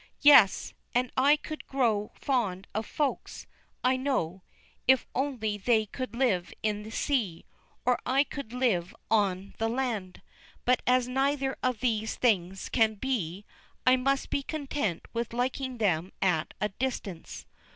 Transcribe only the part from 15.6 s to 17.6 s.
them at a distance.